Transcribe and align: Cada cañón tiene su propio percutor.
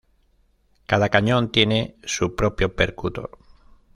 Cada 0.87 1.09
cañón 1.09 1.51
tiene 1.51 1.95
su 2.05 2.35
propio 2.35 2.75
percutor. 2.75 3.37